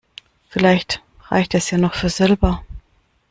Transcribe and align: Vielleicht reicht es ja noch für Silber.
Vielleicht 0.49 1.03
reicht 1.27 1.53
es 1.53 1.69
ja 1.69 1.77
noch 1.77 1.93
für 1.93 2.09
Silber. 2.09 2.65